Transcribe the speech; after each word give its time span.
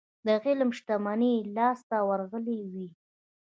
د 0.25 0.27
علم 0.45 0.69
شتمني 0.77 1.31
يې 1.37 1.47
لاسته 1.57 1.97
ورغلې 2.09 2.59
وي. 2.71 2.87